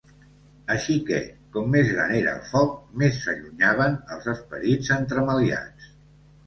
Així 0.75 0.95
que, 1.09 1.19
com 1.57 1.69
més 1.75 1.91
gran 1.97 2.13
era 2.21 2.33
el 2.39 2.49
foc, 2.53 2.73
més 3.03 3.23
s'allunyaven 3.27 4.01
els 4.17 4.29
esperits 4.37 4.95
entremaliats. 5.01 5.97